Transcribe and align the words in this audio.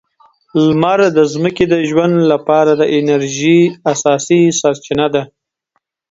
لمر 0.67 0.99
د 1.17 1.19
ځمکې 1.33 1.65
د 1.73 1.75
ژوند 1.89 2.15
لپاره 2.31 2.71
د 2.75 2.83
انرژۍ 2.97 3.59
اساسي 3.91 4.41
سرچینه 4.59 5.07
ده. 5.13 5.23